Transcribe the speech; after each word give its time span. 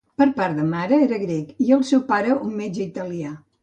Per 0.19 0.25
part 0.37 0.55
de 0.59 0.65
mare 0.71 0.99
era 1.09 1.21
grec 1.25 1.53
i 1.67 1.71
el 1.79 1.87
seu 1.93 2.05
pare 2.11 2.43
un 2.43 2.61
metge 2.65 2.87
italià. 2.91 3.41